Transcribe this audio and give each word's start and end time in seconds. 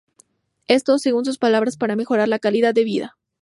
Esto, 0.67 0.97
según 0.97 1.25
sus 1.25 1.37
palabras, 1.37 1.77
para 1.77 1.95
mejorar 1.95 2.27
de 2.27 2.35
su 2.35 2.39
calidad 2.39 2.73
de 2.73 2.83
vida. 2.85 3.17